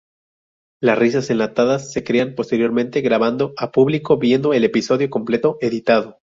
[0.81, 6.17] Las risas enlatadas se crean posteriormente grabando a público viendo el episodio completo editado.